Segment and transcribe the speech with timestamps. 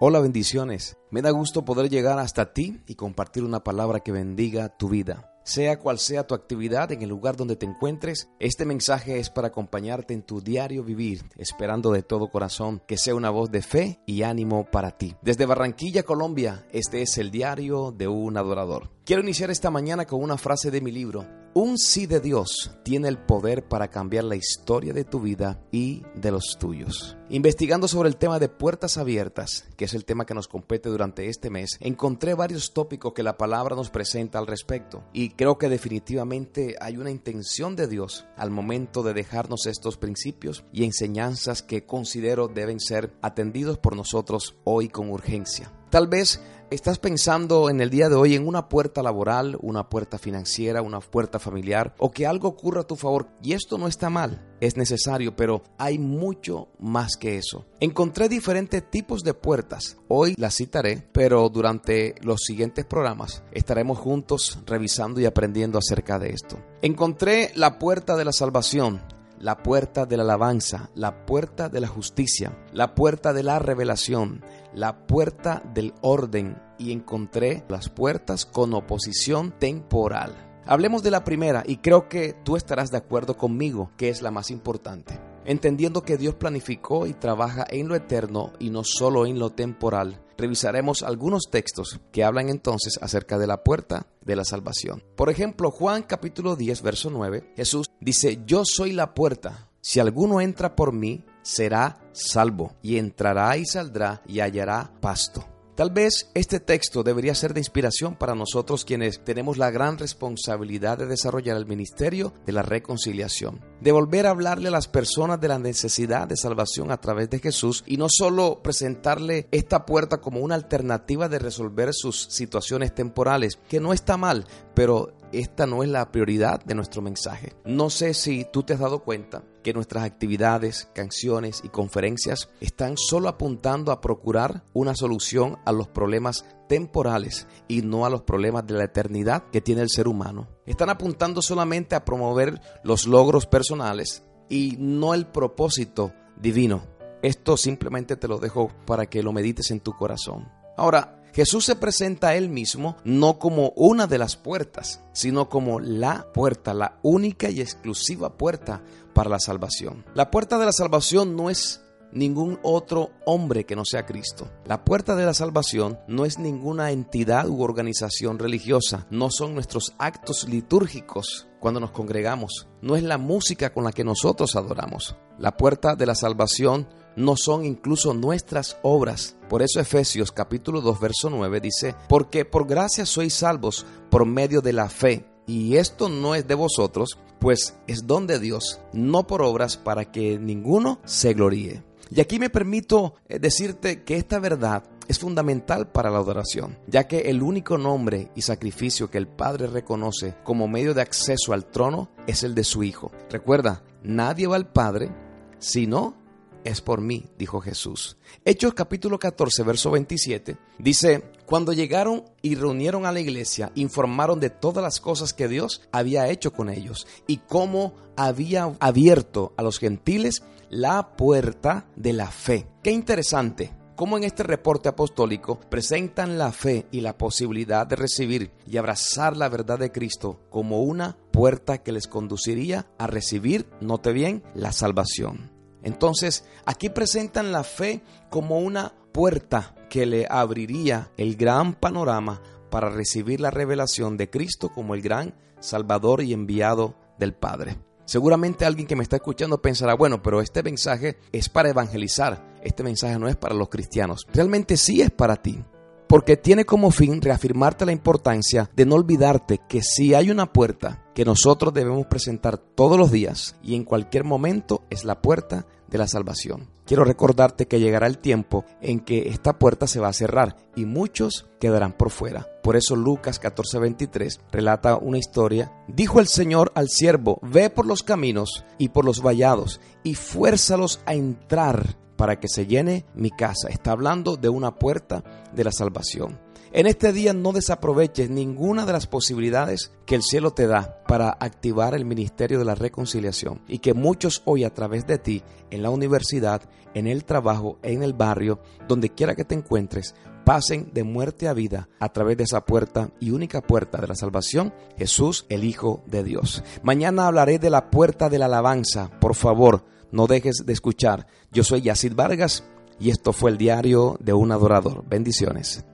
[0.00, 0.96] Hola bendiciones.
[1.10, 5.34] Me da gusto poder llegar hasta ti y compartir una palabra que bendiga tu vida.
[5.42, 9.48] Sea cual sea tu actividad en el lugar donde te encuentres, este mensaje es para
[9.48, 13.98] acompañarte en tu diario vivir, esperando de todo corazón que sea una voz de fe
[14.06, 15.16] y ánimo para ti.
[15.20, 18.90] Desde Barranquilla, Colombia, este es el diario de un adorador.
[19.08, 21.26] Quiero iniciar esta mañana con una frase de mi libro.
[21.54, 26.02] Un sí de Dios tiene el poder para cambiar la historia de tu vida y
[26.14, 27.16] de los tuyos.
[27.30, 31.26] Investigando sobre el tema de puertas abiertas, que es el tema que nos compete durante
[31.30, 35.70] este mes, encontré varios tópicos que la palabra nos presenta al respecto y creo que
[35.70, 41.86] definitivamente hay una intención de Dios al momento de dejarnos estos principios y enseñanzas que
[41.86, 45.72] considero deben ser atendidos por nosotros hoy con urgencia.
[45.90, 50.18] Tal vez estás pensando en el día de hoy en una puerta laboral, una puerta
[50.18, 53.28] financiera, una puerta familiar o que algo ocurra a tu favor.
[53.42, 57.66] Y esto no está mal, es necesario, pero hay mucho más que eso.
[57.80, 59.96] Encontré diferentes tipos de puertas.
[60.08, 66.30] Hoy las citaré, pero durante los siguientes programas estaremos juntos revisando y aprendiendo acerca de
[66.30, 66.58] esto.
[66.82, 69.00] Encontré la puerta de la salvación
[69.40, 74.44] la puerta de la alabanza, la puerta de la justicia, la puerta de la revelación,
[74.74, 80.34] la puerta del orden y encontré las puertas con oposición temporal.
[80.66, 84.30] Hablemos de la primera y creo que tú estarás de acuerdo conmigo que es la
[84.30, 85.18] más importante.
[85.44, 90.20] Entendiendo que Dios planificó y trabaja en lo eterno y no solo en lo temporal,
[90.38, 95.02] revisaremos algunos textos que hablan entonces acerca de la puerta de la salvación.
[95.16, 100.40] Por ejemplo, Juan capítulo 10, verso 9, Jesús dice, yo soy la puerta, si alguno
[100.40, 105.44] entra por mí, será salvo, y entrará y saldrá y hallará pasto.
[105.78, 110.98] Tal vez este texto debería ser de inspiración para nosotros quienes tenemos la gran responsabilidad
[110.98, 115.46] de desarrollar el ministerio de la reconciliación, de volver a hablarle a las personas de
[115.46, 120.40] la necesidad de salvación a través de Jesús y no solo presentarle esta puerta como
[120.40, 125.88] una alternativa de resolver sus situaciones temporales, que no está mal, pero esta no es
[125.88, 127.54] la prioridad de nuestro mensaje.
[127.64, 132.96] No sé si tú te has dado cuenta que nuestras actividades, canciones y conferencias están
[132.96, 138.66] solo apuntando a procurar una solución a los problemas temporales y no a los problemas
[138.66, 140.48] de la eternidad que tiene el ser humano.
[140.66, 146.82] Están apuntando solamente a promover los logros personales y no el propósito divino.
[147.22, 150.48] Esto simplemente te lo dejo para que lo medites en tu corazón.
[150.76, 155.78] Ahora, Jesús se presenta a él mismo no como una de las puertas, sino como
[155.78, 158.82] la puerta, la única y exclusiva puerta
[159.14, 160.04] para la salvación.
[160.14, 164.50] La puerta de la salvación no es ningún otro hombre que no sea Cristo.
[164.64, 169.94] La puerta de la salvación no es ninguna entidad u organización religiosa, no son nuestros
[169.96, 175.16] actos litúrgicos cuando nos congregamos, no es la música con la que nosotros adoramos.
[175.38, 179.36] La puerta de la salvación no son incluso nuestras obras.
[179.48, 184.60] Por eso Efesios capítulo 2 verso 9 dice, porque por gracia sois salvos por medio
[184.60, 185.26] de la fe.
[185.46, 190.12] Y esto no es de vosotros, pues es don de Dios, no por obras para
[190.12, 191.82] que ninguno se gloríe.
[192.10, 197.08] Y aquí me permito eh, decirte que esta verdad es fundamental para la adoración, ya
[197.08, 201.66] que el único nombre y sacrificio que el Padre reconoce como medio de acceso al
[201.66, 203.10] trono es el de su Hijo.
[203.30, 205.10] Recuerda, nadie va al Padre
[205.58, 206.16] sino
[206.64, 208.18] es por mí, dijo Jesús.
[208.44, 214.50] Hechos capítulo 14, verso 27, dice, cuando llegaron y reunieron a la iglesia, informaron de
[214.50, 219.78] todas las cosas que Dios había hecho con ellos y cómo había abierto a los
[219.78, 222.66] gentiles la puerta de la fe.
[222.82, 228.52] Qué interesante cómo en este reporte apostólico presentan la fe y la posibilidad de recibir
[228.64, 234.12] y abrazar la verdad de Cristo como una puerta que les conduciría a recibir, note
[234.12, 235.50] bien, la salvación.
[235.82, 242.40] Entonces, aquí presentan la fe como una puerta que le abriría el gran panorama
[242.70, 247.87] para recibir la revelación de Cristo como el gran Salvador y enviado del Padre.
[248.08, 252.82] Seguramente alguien que me está escuchando pensará, bueno, pero este mensaje es para evangelizar, este
[252.82, 254.26] mensaje no es para los cristianos.
[254.32, 255.62] Realmente sí es para ti,
[256.08, 261.04] porque tiene como fin reafirmarte la importancia de no olvidarte que si hay una puerta
[261.14, 265.98] que nosotros debemos presentar todos los días y en cualquier momento es la puerta de
[265.98, 266.68] la salvación.
[266.84, 270.84] Quiero recordarte que llegará el tiempo en que esta puerta se va a cerrar y
[270.84, 272.46] muchos quedarán por fuera.
[272.62, 275.72] Por eso Lucas 14:23 relata una historia.
[275.86, 281.00] Dijo el Señor al siervo, ve por los caminos y por los vallados y fuérzalos
[281.06, 283.68] a entrar para que se llene mi casa.
[283.68, 285.22] Está hablando de una puerta
[285.54, 286.38] de la salvación.
[286.70, 291.30] En este día no desaproveches ninguna de las posibilidades que el cielo te da para
[291.30, 295.82] activar el ministerio de la reconciliación y que muchos hoy a través de ti, en
[295.82, 296.60] la universidad,
[296.92, 301.54] en el trabajo, en el barrio, donde quiera que te encuentres, pasen de muerte a
[301.54, 306.02] vida a través de esa puerta y única puerta de la salvación, Jesús, el Hijo
[306.06, 306.62] de Dios.
[306.82, 309.10] Mañana hablaré de la puerta de la alabanza.
[309.20, 311.26] Por favor, no dejes de escuchar.
[311.50, 312.62] Yo soy Yacid Vargas
[313.00, 315.04] y esto fue el diario de un adorador.
[315.08, 315.84] Bendiciones.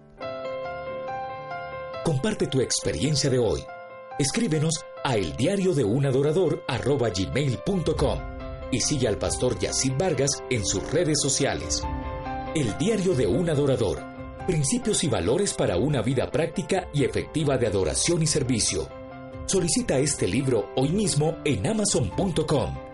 [2.05, 3.65] Comparte tu experiencia de hoy.
[4.19, 8.19] Escríbenos a el diario de un adorador gmail.com
[8.71, 11.83] y sigue al pastor Yacid Vargas en sus redes sociales.
[12.55, 14.03] El diario de un adorador.
[14.47, 18.87] Principios y valores para una vida práctica y efectiva de adoración y servicio.
[19.47, 22.94] Solicita este libro hoy mismo en amazon.com.